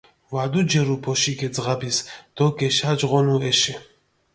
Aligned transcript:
ვადუჯერუ 0.33 0.95
ბოშიქ 1.03 1.39
ე 1.47 1.49
ძღაბის 1.55 1.97
დო 2.35 2.45
გეშაჯღონუ 2.57 3.35
ეშე. 3.49 3.75